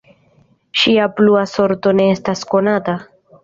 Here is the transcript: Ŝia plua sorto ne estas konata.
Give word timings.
Ŝia 0.83 1.05
plua 1.19 1.45
sorto 1.53 1.95
ne 2.01 2.11
estas 2.17 2.45
konata. 2.57 3.01